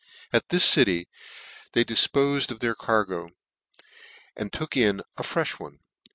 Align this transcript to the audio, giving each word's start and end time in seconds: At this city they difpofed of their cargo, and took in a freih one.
At 0.33 0.49
this 0.49 0.65
city 0.65 1.07
they 1.73 1.85
difpofed 1.85 2.49
of 2.49 2.59
their 2.59 2.73
cargo, 2.73 3.29
and 4.35 4.51
took 4.51 4.75
in 4.75 5.01
a 5.15 5.21
freih 5.21 5.59
one. 5.59 5.77